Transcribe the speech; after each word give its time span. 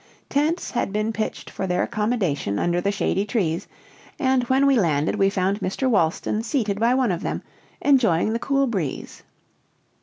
Tents 0.29 0.71
had 0.71 0.91
been 0.91 1.13
pitched 1.13 1.47
for 1.51 1.67
their 1.67 1.83
accommodation 1.83 2.57
under 2.57 2.81
the 2.81 2.91
shady 2.91 3.23
trees, 3.23 3.67
and 4.17 4.41
when 4.45 4.65
we 4.65 4.75
landed 4.79 5.13
we 5.13 5.29
found 5.29 5.59
Mr. 5.59 5.87
Wolston 5.87 6.41
seated 6.43 6.79
by 6.79 6.95
one 6.95 7.11
of 7.11 7.21
them, 7.21 7.43
enjoying 7.81 8.33
the 8.33 8.39
cool 8.39 8.65
sea 8.65 8.71
breeze. 8.71 9.21